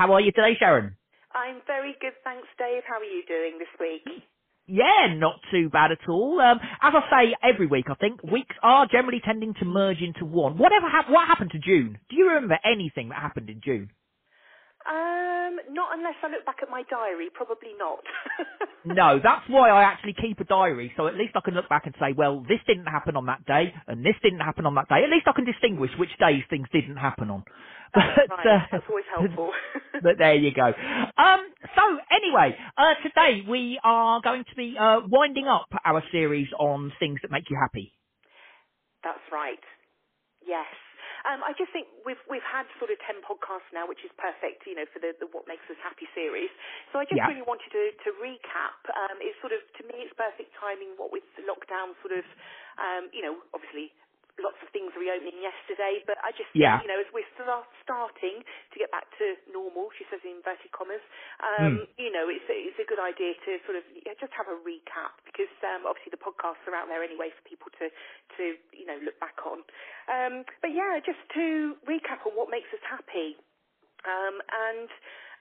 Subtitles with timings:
[0.00, 0.96] How are you today, Sharon?
[1.34, 2.84] I'm very good, thanks, Dave.
[2.88, 4.24] How are you doing this week?
[4.66, 6.40] Yeah, not too bad at all.
[6.40, 10.24] Um, as I say every week, I think weeks are generally tending to merge into
[10.24, 10.56] one.
[10.56, 11.98] Whatever hap- what happened to June?
[12.08, 13.90] Do you remember anything that happened in June?
[14.88, 17.28] Um, not unless I look back at my diary.
[17.34, 18.00] Probably not.
[18.82, 21.84] No, that's why I actually keep a diary, so at least I can look back
[21.84, 24.88] and say, well, this didn't happen on that day, and this didn't happen on that
[24.88, 25.04] day.
[25.04, 27.44] At least I can distinguish which days things didn't happen on.
[27.94, 28.50] But, right.
[28.50, 29.52] uh, That's always helpful.
[30.00, 30.64] but there you go.
[30.66, 36.48] Um, so anyway, uh, today we are going to be uh, winding up our series
[36.58, 37.92] on things that make you happy.
[39.04, 39.62] That's right.
[40.44, 40.68] Yes.
[41.26, 44.62] Um, I just think we've we've had sort of ten podcasts now, which is perfect,
[44.68, 46.52] you know, for the, the What Makes Us Happy series.
[46.94, 47.26] So I just Yeah.
[47.26, 48.78] really wanted to to recap.
[48.94, 50.94] Um, it's sort of to me, it's perfect timing.
[51.00, 52.26] What with lockdown, sort of,
[52.78, 53.90] um, you know, obviously
[54.42, 56.82] lots of things reopening yesterday, but I just think, Yeah.
[56.82, 60.72] you know, as we're start, starting to get back to normal, she says in inverted
[60.74, 61.02] commas,
[61.44, 64.48] um, you know, it's a, it's a good idea to sort of yeah, just have
[64.50, 67.86] a recap because um, obviously the podcasts are out there anyway for people to
[68.38, 68.44] to
[68.76, 69.62] you know look back on.
[70.10, 73.36] Um, but yeah, just to recap on what makes us happy,
[74.06, 74.88] um, and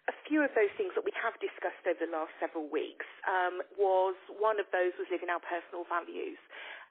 [0.10, 3.60] a few of those things that we have discussed over the last several weeks um,
[3.76, 6.40] was one of those was living our personal values.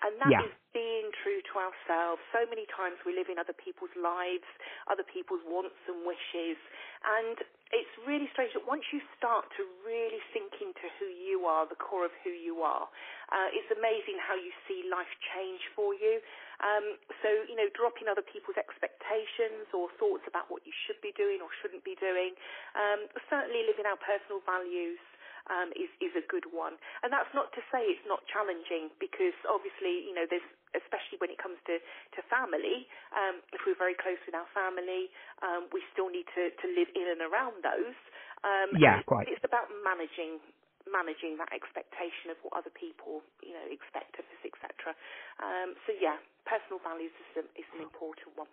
[0.04, 0.52] And that is Yeah.
[0.70, 2.22] being true to ourselves.
[2.30, 4.46] So many times we live in other people's lives,
[4.86, 6.58] other people's wants and wishes.
[7.02, 7.36] And
[7.74, 11.78] it's really strange that once you start to really sink into who you are, the
[11.78, 12.86] core of who you are,
[13.32, 16.22] uh, it's amazing how you see life change for you.
[16.62, 21.14] Um, so, you know, dropping other people's expectations or thoughts about what you should be
[21.14, 22.34] doing or shouldn't be doing.
[22.74, 24.98] Um, certainly living our personal values
[25.50, 26.76] um, is, is a good one.
[27.04, 30.44] And that's not to say it's not challenging because obviously, you know, there's,
[30.76, 35.10] especially when it comes to, to family, um, if we're very close with our family,
[35.42, 37.98] um, we still need to, to live in and around those.
[38.44, 39.28] Um, Yeah, it's, quite.
[39.28, 40.40] it's about managing
[40.88, 44.96] managing that expectation of what other people, you know, expect of us, etc.
[45.42, 46.16] Um, so yeah,
[46.48, 48.48] personal values is, a, is an important one.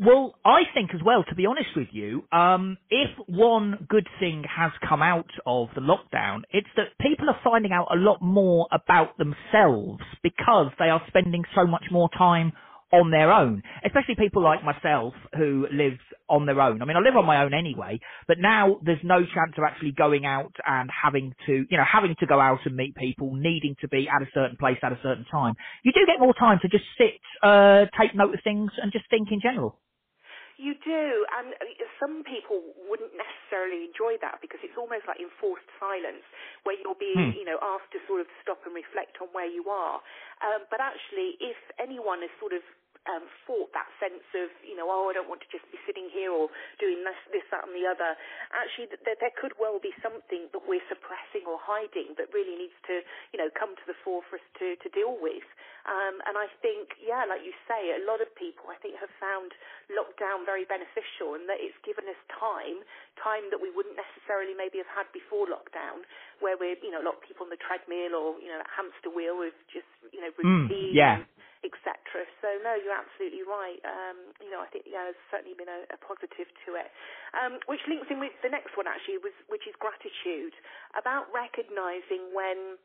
[0.00, 4.44] Well, I think as well, to be honest with you, um, if one good thing
[4.48, 8.68] has come out of the lockdown, it's that people are finding out a lot more
[8.70, 12.52] about themselves because they are spending so much more time
[12.92, 15.98] on their own, especially people like myself who live
[16.28, 16.80] on their own.
[16.80, 17.98] I mean, I live on my own anyway,
[18.28, 22.14] but now there's no chance of actually going out and having to, you know, having
[22.20, 24.98] to go out and meet people, needing to be at a certain place at a
[25.02, 25.54] certain time.
[25.82, 29.10] You do get more time to just sit, uh, take note of things and just
[29.10, 29.76] think in general.
[30.58, 31.04] You do,
[31.38, 32.60] and uh, some people
[32.90, 36.26] wouldn't necessarily enjoy that because it's almost like enforced silence,
[36.66, 37.38] where you're being, Hmm.
[37.38, 40.02] you know, asked to sort of stop and reflect on where you are.
[40.42, 42.60] Um, but actually, if anyone is sort of
[43.08, 46.12] um, fought that sense of, you know, oh, I don't want to just be sitting
[46.12, 48.14] here or doing this, this, that, and the other.
[48.52, 52.54] Actually, th- there, there could well be something that we're suppressing or hiding that really
[52.60, 53.00] needs to,
[53.32, 55.44] you know, come to the fore for us to, to deal with.
[55.88, 59.12] Um, and I think, yeah, like you say, a lot of people, I think, have
[59.16, 59.50] found
[59.88, 62.84] lockdown very beneficial and that it's given us time,
[63.16, 66.04] time that we wouldn't necessarily maybe have had before lockdown,
[66.44, 68.68] where we're, you know, a lot of people on the treadmill or, you know, that
[68.68, 71.18] hamster wheel with just, you know, Mm, routine yeah.
[71.66, 72.26] Etc.
[72.42, 73.80] So no, you're absolutely right.
[73.82, 76.90] Um, you know, I think yeah, there's certainly been a, a positive to it,
[77.34, 80.54] um, which links in with the next one actually, was which is gratitude
[80.94, 82.78] about recognizing when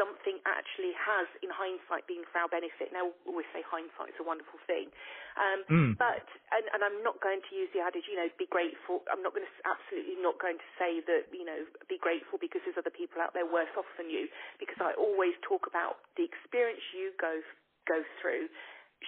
[0.00, 2.92] something actually has, in hindsight, been for our benefit.
[2.96, 4.88] Now, we always say hindsight's a wonderful thing,
[5.36, 5.92] um, Mm.
[6.00, 9.04] but and, and I'm not going to use the adage, you know, be grateful.
[9.12, 12.64] I'm not going to absolutely not going to say that, you know, be grateful because
[12.64, 14.28] there's other people out there worse off than you.
[14.56, 17.40] Because I always talk about the experience you go
[17.86, 18.50] go through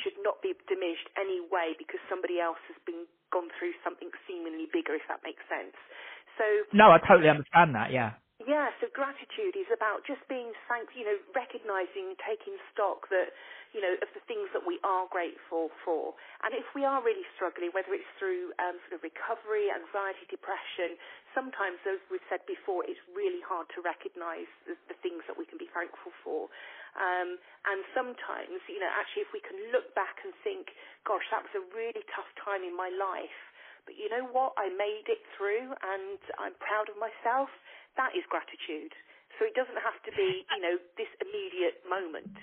[0.05, 4.69] should not be diminished any way because somebody else has been gone through something seemingly
[4.71, 5.77] bigger, if that makes sense.
[6.37, 7.91] So No, I totally understand that.
[7.91, 8.15] Yeah.
[8.39, 13.34] yeah, so gratitude is about just being thankful, you know, recognizing, taking stock that,
[13.75, 16.15] you know, of the things that we are grateful for.
[16.47, 20.97] And if we are really struggling, whether it's through um, sort of recovery, anxiety, depression,
[21.34, 25.45] sometimes, as we've said before, it's really hard to recognize the, the things that we
[25.45, 26.48] can be thankful for.
[26.96, 27.36] Um,
[27.68, 30.72] and sometimes, you know, actually, if we can look back and think,
[31.04, 33.38] gosh, that was a really tough time in my life,
[33.88, 34.52] but you know what?
[34.60, 37.48] I made it through and I'm proud of myself.
[37.96, 38.92] That is gratitude.
[39.40, 42.36] So it doesn't have to be, you know, this immediate moment.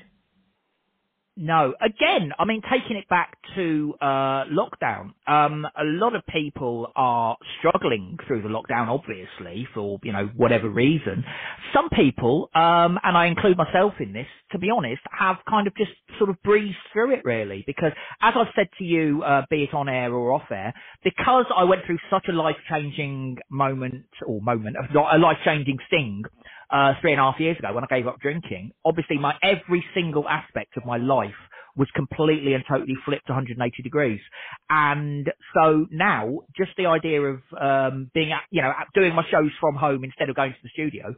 [1.38, 1.74] No.
[1.82, 7.36] Again, I mean, taking it back to uh, lockdown, um, a lot of people are
[7.60, 11.26] struggling through the lockdown, obviously, for you know whatever reason.
[11.74, 15.76] Some people, um, and I include myself in this, to be honest, have kind of
[15.76, 17.92] just sort of breezed through it really, because
[18.22, 20.74] as I've said to you, uh, be it on air or off air,
[21.04, 26.24] because I went through such a life changing moment or moment, a life changing thing
[26.72, 29.84] uh, three and a half years ago when I gave up drinking, obviously my every
[29.94, 31.34] single aspect of my life
[31.78, 34.22] was completely and totally flipped 180 degrees.
[34.70, 39.52] And so now, just the idea of um, being, at, you know, doing my shows
[39.60, 41.14] from home instead of going to the studio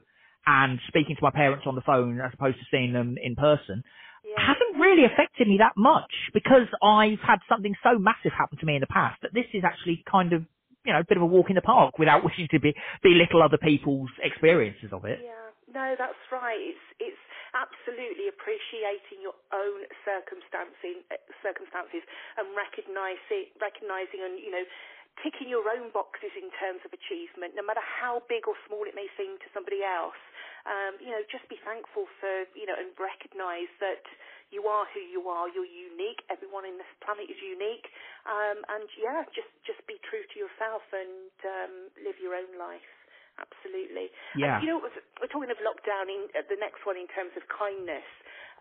[0.45, 3.83] and speaking to my parents on the phone as opposed to seeing them in person.
[4.25, 4.43] Yeah.
[4.43, 8.75] hasn't really affected me that much because I've had something so massive happen to me
[8.75, 10.43] in the past that this is actually kind of
[10.87, 12.73] you know, a bit of a walk in the park without wishing to be
[13.03, 15.19] belittle other people's experiences of it.
[15.19, 16.57] Yeah, no, that's right.
[16.57, 21.03] It's it's absolutely appreciating your own circumstances,
[21.43, 22.01] circumstances,
[22.39, 24.65] and recognizing recognizing and you know
[25.25, 28.93] ticking your own boxes in terms of achievement, no matter how big or small it
[28.93, 30.17] may seem to somebody else.
[30.67, 34.07] Um, you know, just be thankful for you know and recognise that
[34.51, 35.51] you are who you are.
[35.51, 36.23] You're unique.
[36.31, 37.87] Everyone in this planet is unique.
[38.23, 42.91] Um, and yeah, just just true to yourself and um, live your own life.
[43.37, 44.09] Absolutely.
[44.33, 44.57] Yeah.
[44.57, 46.09] And, you know, we're talking of lockdown.
[46.09, 48.05] In uh, the next one, in terms of kindness,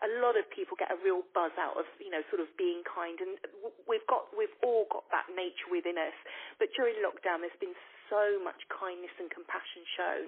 [0.05, 2.85] a lot of people get a real buzz out of you know sort of being
[2.85, 3.41] kind, and
[3.89, 6.17] we've got we've all got that nature within us.
[6.61, 7.77] But during lockdown, there's been
[8.13, 10.27] so much kindness and compassion shown.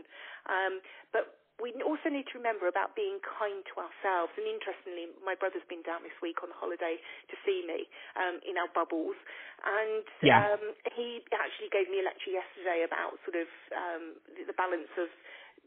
[0.48, 0.72] Um,
[1.12, 4.30] but we also need to remember about being kind to ourselves.
[4.38, 8.54] And interestingly, my brother's been down this week on holiday to see me um, in
[8.54, 9.18] our bubbles,
[9.66, 10.54] and yeah.
[10.54, 10.62] um,
[10.94, 14.04] he actually gave me a lecture yesterday about sort of um,
[14.38, 15.10] the, balance of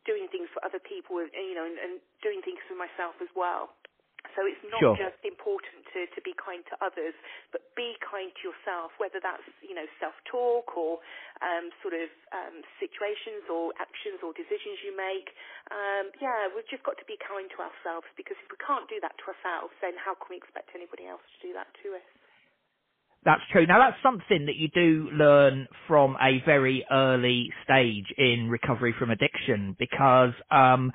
[0.07, 3.29] doing things for other people, and, you know, and, and doing things for myself as
[3.35, 3.75] well.
[4.35, 4.95] So it's not sure.
[4.95, 7.15] just important to, to be kind to others,
[7.51, 10.99] but be kind to yourself, whether that's, you know, self-talk or
[11.43, 15.31] um, sort of um, situations or actions or decisions you make.
[15.69, 18.99] Um, yeah, we've just got to be kind to ourselves because if we can't do
[19.03, 22.07] that to ourselves, then how can we expect anybody else to do that to us?
[23.23, 23.67] That's true.
[23.67, 29.11] Now that's something that you do learn from a very early stage in recovery from
[29.11, 30.91] addiction because um,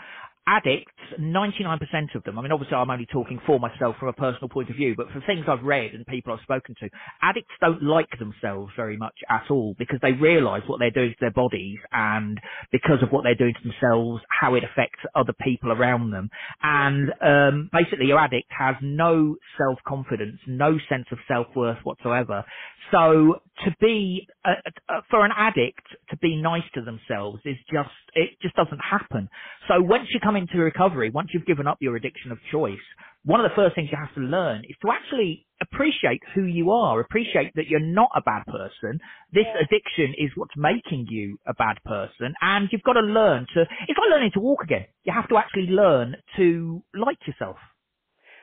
[0.46, 4.48] addicts, 99% of them, I mean, obviously I'm only talking for myself from a personal
[4.48, 6.88] point of view, but for things I've read and people I've spoken to,
[7.22, 11.16] addicts don't like themselves very much at all because they realise what they're doing to
[11.20, 12.38] their bodies and
[12.70, 16.30] because of what they're doing to themselves, how it affects other people around them.
[16.62, 22.44] And um, basically your addict has no self-confidence, no sense of self-worth whatsoever.
[22.92, 24.54] So to be, uh,
[24.88, 29.28] uh, for an addict to be nice to themselves is just, it just doesn't happen.
[29.68, 32.78] So once you come into recovery, once you've given up your addiction of choice,
[33.24, 36.70] one of the first things you have to learn is to actually appreciate who you
[36.70, 39.00] are, appreciate that you're not a bad person.
[39.32, 42.34] This addiction is what's making you a bad person.
[42.40, 44.86] And you've got to learn to, it's like learning to walk again.
[45.04, 47.56] You have to actually learn to like yourself.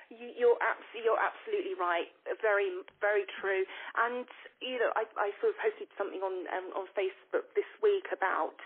[0.10, 2.10] You're absolutely, you're absolutely right.
[2.40, 2.72] Very,
[3.04, 3.68] very true.
[4.00, 4.26] And
[4.64, 8.58] you know, I, I sort of posted something on um, on Facebook this week about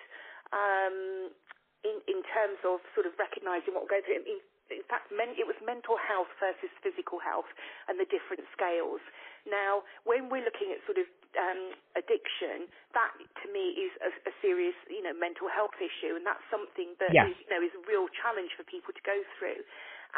[0.54, 1.34] um,
[1.82, 4.24] in in terms of sort of recognising what going through.
[4.24, 7.48] In, in fact, men, it was mental health versus physical health
[7.88, 9.00] and the different scales.
[9.48, 11.08] Now, when we're looking at sort of
[11.40, 16.28] um, addiction, that to me is a, a, serious, you know, mental health issue, and
[16.28, 17.32] that's something that yes.
[17.32, 19.64] is, you know is a real challenge for people to go through.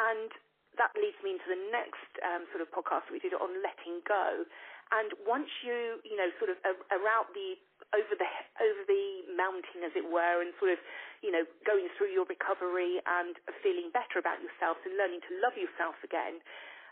[0.02, 0.34] And
[0.80, 4.48] that leads me into the next um, sort of podcast we did on letting go.
[4.90, 6.58] And once you, you know, sort of
[6.90, 7.60] around the
[7.94, 10.80] over the over the mountain, as it were, and sort of,
[11.22, 15.54] you know, going through your recovery and feeling better about yourself and learning to love
[15.54, 16.42] yourself again.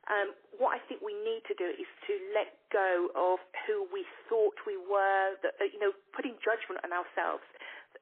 [0.08, 4.08] Um, what I think we need to do is to let go of who we
[4.32, 7.44] thought we were, that, you know, putting judgment on ourselves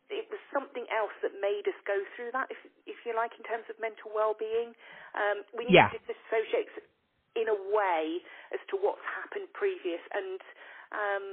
[0.09, 3.45] it was something else that made us go through that, if if you like, in
[3.45, 4.77] terms of mental well-being.
[5.17, 5.89] Um, we need yeah.
[5.89, 6.69] to disassociate
[7.35, 8.21] in a way
[8.55, 10.39] as to what's happened previous, and
[10.93, 11.25] um,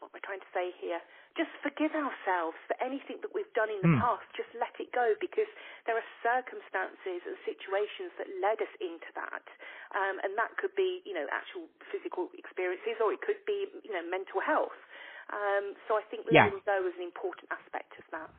[0.00, 1.00] what am I trying to say here?
[1.34, 3.98] Just forgive ourselves for anything that we've done in the mm.
[3.98, 4.22] past.
[4.38, 5.50] Just let it go because
[5.82, 9.42] there are circumstances and situations that led us into that,
[9.98, 13.90] um, and that could be, you know, actual physical experiences, or it could be, you
[13.90, 14.78] know, mental health.
[15.32, 16.50] Um, so I think yeah.
[16.50, 18.30] go is an important aspect of that.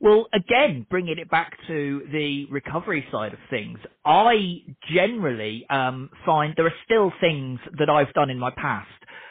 [0.00, 6.54] Well, again, bringing it back to the recovery side of things, I generally um, find
[6.56, 8.88] there are still things that I've done in my past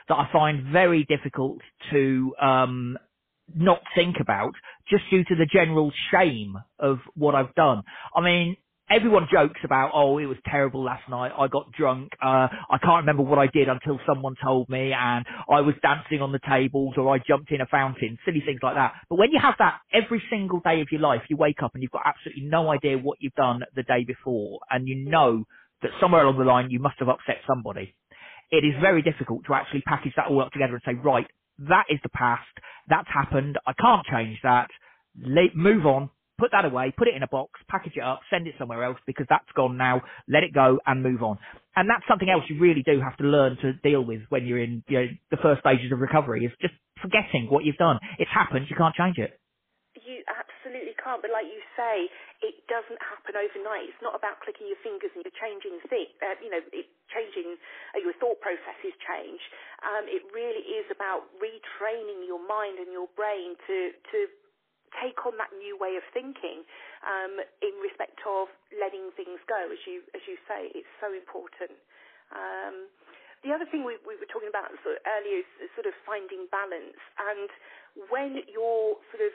[0.10, 1.60] that I find very difficult
[1.92, 2.98] to um,
[3.56, 4.54] not think about
[4.90, 7.84] just due to the general shame of what I've done.
[8.16, 8.58] I mean,
[8.90, 11.32] everyone jokes about, oh, it was terrible last night.
[11.38, 12.12] I got drunk.
[12.24, 16.22] Uh, I can't remember what I did until someone told me and I was dancing
[16.22, 18.94] on the tables or I jumped in a fountain, silly things like that.
[19.10, 21.84] But when you have that every single day of your life, you wake up and
[21.84, 25.46] you've got absolutely no idea what you've done the day before and you know
[25.82, 27.96] that somewhere along the line you must have upset somebody.
[28.52, 31.28] It is very difficult to actually package that all up together and say, right,
[31.60, 32.48] that is the past.
[32.90, 33.58] That's happened.
[33.68, 34.70] I can't change that.
[35.20, 38.48] Le- move on put that away, put it in a box, package it up, send
[38.48, 40.02] it somewhere else because that's gone now.
[40.28, 41.38] Let it go and move on.
[41.76, 44.62] And that's something else you really do have to learn to deal with when you're
[44.62, 48.00] in you know, the first stages of recovery is just forgetting what you've done.
[48.20, 48.68] It's happened.
[48.70, 49.40] You can't change it.
[49.94, 51.22] You absolutely can't.
[51.22, 52.10] But like you say,
[52.42, 53.88] it doesn't happen overnight.
[53.88, 56.12] It's not about clicking your fingers and you're changing things.
[56.20, 57.56] Uh, you know, it, changing
[57.94, 59.42] uh, your thought processes change.
[59.86, 64.20] Um, it really is about retraining your mind and your brain to to
[65.02, 66.66] take on that new way of thinking
[67.06, 71.78] um, in respect of letting things go, as you as you say, it's so important.
[72.34, 72.90] Um,
[73.44, 76.48] the other thing we, we were talking about sort of earlier is sort of finding
[76.48, 77.50] balance, and
[78.08, 79.34] when you're sort of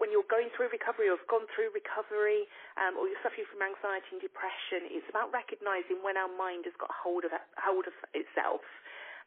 [0.00, 2.48] when you're going through recovery or have gone through recovery
[2.80, 6.72] um, or you're suffering from anxiety and depression, it's about recognizing when our mind has
[6.80, 8.64] got hold of hold of itself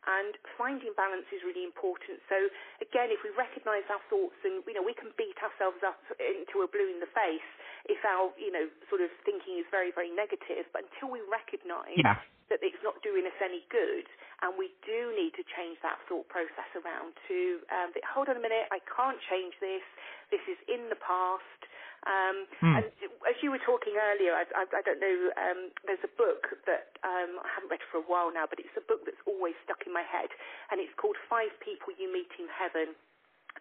[0.09, 2.21] and finding balance is really important.
[2.25, 2.37] So
[2.81, 6.65] again, if we recognise our thoughts and you know we can beat ourselves up into
[6.65, 7.49] a blue in the face
[7.85, 11.97] if our you know sort of thinking is very very negative, but until we recognise
[11.97, 12.17] yeah.
[12.49, 14.09] that it's not doing us any good,
[14.41, 18.43] and we do need to change that thought process around to um, hold on a
[18.43, 19.85] minute, I can't change this.
[20.33, 21.60] This is in the past.
[22.09, 22.75] Um, hmm.
[22.81, 22.85] And
[23.29, 26.97] as you were talking earlier, I, I, I don't know, um, there's a book that
[27.05, 29.85] um, I haven't read for a while now, but it's a book that's always stuck
[29.85, 30.33] in my head,
[30.73, 32.97] and it's called Five People You Meet in Heaven.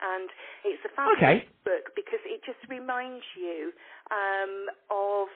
[0.01, 0.31] And
[0.65, 1.45] it's a okay.
[1.45, 3.75] fabulous book because it just reminds you
[4.09, 5.29] um, of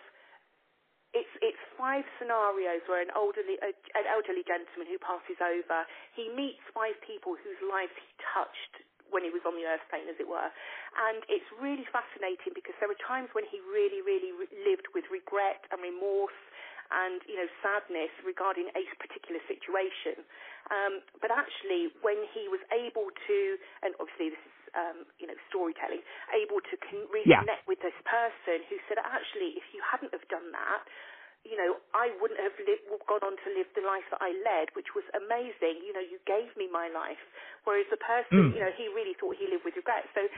[1.10, 6.62] it's it's five scenarios where an elderly an elderly gentleman who passes over he meets
[6.70, 8.83] five people whose lives he touched
[9.14, 10.50] when he was on the earth plane, as it were.
[10.98, 15.06] And it's really fascinating because there were times when he really, really re- lived with
[15.14, 16.34] regret and remorse
[16.92, 20.20] and you know sadness regarding a particular situation.
[20.68, 23.38] Um, but actually, when he was able to,
[23.84, 26.04] and obviously this is um, you know storytelling,
[26.34, 27.70] able to con- reconnect yeah.
[27.70, 30.84] with this person who said, actually, if you hadn't have done that,
[31.44, 34.72] you know, I wouldn't have lived, gone on to live the life that I led,
[34.74, 35.84] which was amazing.
[35.84, 37.20] You know, you gave me my life.
[37.64, 38.54] Whereas the person, mm.
[38.54, 40.04] you know, he really thought he lived with regret.
[40.12, 40.28] So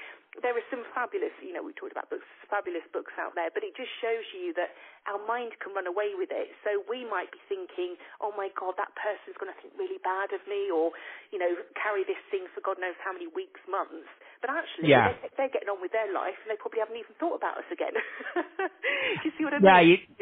[0.45, 3.67] there are some fabulous, you know, we talked about books, fabulous books out there, but
[3.67, 4.79] it just shows you that
[5.11, 6.55] our mind can run away with it.
[6.63, 10.31] So we might be thinking, oh my God, that person's going to think really bad
[10.31, 10.95] of me or,
[11.35, 14.07] you know, carry this thing for God knows how many weeks, months.
[14.39, 15.17] But actually, yeah.
[15.19, 17.69] they're, they're getting on with their life and they probably haven't even thought about us
[17.75, 17.97] again.
[18.39, 19.99] Do you see what I yeah, mean?
[20.15, 20.16] You,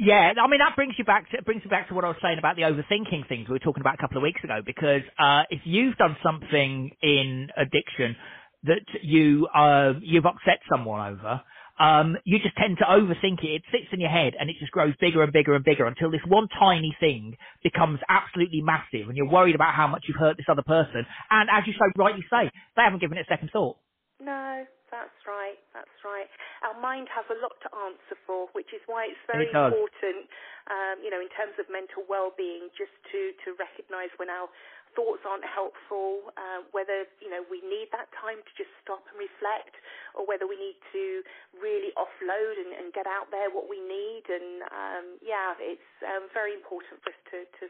[0.00, 2.16] yeah, I mean that brings you back to brings you back to what I was
[2.22, 4.60] saying about the overthinking things we were talking about a couple of weeks ago.
[4.64, 8.16] Because uh, if you've done something in addiction
[8.64, 11.42] that you uh, you've upset someone over,
[11.78, 13.60] um, you just tend to overthink it.
[13.60, 16.10] It sits in your head and it just grows bigger and bigger and bigger until
[16.10, 20.38] this one tiny thing becomes absolutely massive, and you're worried about how much you've hurt
[20.38, 21.04] this other person.
[21.30, 23.76] And as you so rightly say, they haven't given it a second thought.
[24.18, 25.58] No, that's right.
[25.72, 26.26] That's right.
[26.66, 30.26] Our mind has a lot to answer for, which is why it's very it important,
[30.66, 34.50] um, you know, in terms of mental well-being, just to to recognise when our
[34.98, 39.18] thoughts aren't helpful, uh, whether you know we need that time to just stop and
[39.18, 39.74] reflect,
[40.18, 41.22] or whether we need to
[41.58, 44.26] really offload and, and get out there what we need.
[44.26, 47.64] And um, yeah, it's um, very important for us to, to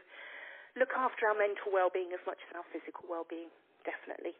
[0.77, 3.53] look after our mental well-being as much as our physical well-being.
[3.85, 4.33] Definitely.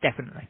[0.00, 0.48] Definitely.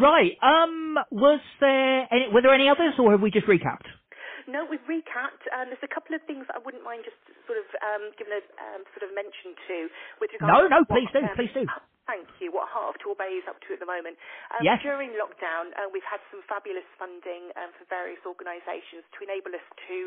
[0.00, 0.38] Right.
[0.42, 0.96] Um.
[1.10, 2.28] Was there any?
[2.32, 3.86] Were there any others, or have we just recapped?
[4.48, 5.44] No, we've recapped.
[5.54, 8.42] Um, there's a couple of things I wouldn't mind just sort of um, giving a
[8.62, 9.76] um, sort of mention to
[10.22, 10.58] with regards.
[10.58, 11.68] No, no, please do, um, please do.
[12.02, 12.50] Thank you.
[12.50, 14.18] What Heart of Torbay is up to at the moment.
[14.50, 14.82] Um, yes.
[14.82, 19.62] During lockdown, uh, we've had some fabulous funding um, for various organisations to enable us
[19.86, 19.98] to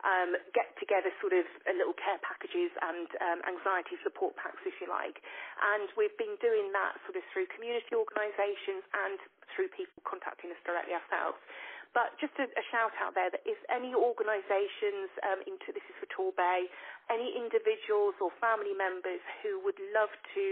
[0.00, 4.80] um, get together sort of uh, little care packages and um, anxiety support packs, if
[4.80, 5.20] you like.
[5.76, 9.20] And we've been doing that sort of through community organisations and
[9.52, 11.36] through people contacting us directly ourselves.
[11.92, 15.96] But just a, a shout out there that if any organisations, um, into this is
[16.00, 16.64] for Torbay,
[17.12, 20.44] any individuals or family members who would love to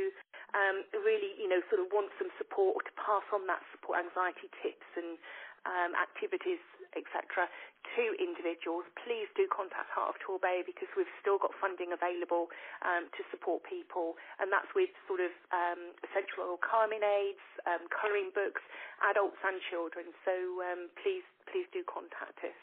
[0.55, 4.03] um, really, you know, sort of want some support or to pass on that support,
[4.03, 5.19] anxiety tips and
[5.69, 6.61] um, activities,
[6.97, 7.47] etc.,
[7.97, 12.53] to individuals, please do contact Heart of Torbay because we've still got funding available
[12.87, 17.83] um, to support people, and that's with sort of um, essential oil calming aids, um,
[17.91, 18.63] colouring books,
[19.11, 20.13] adults and children.
[20.23, 22.61] So um, please, please do contact us.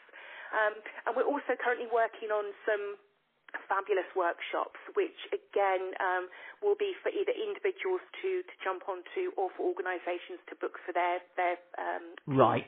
[0.48, 2.96] Um, and we're also currently working on some
[3.68, 6.26] fabulous workshops, which again um,
[6.64, 10.96] will be for either individuals to, to jump onto or for organisations to book for
[10.96, 12.66] their their um, right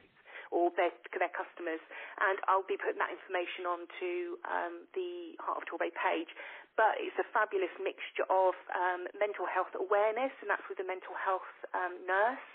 [0.52, 1.80] or their their customers.
[2.21, 4.12] And I'll be putting that information onto
[4.47, 6.30] um, the Heart of Torbay page.
[6.78, 11.12] But it's a fabulous mixture of um, mental health awareness, and that's with a mental
[11.19, 12.47] health um, nurse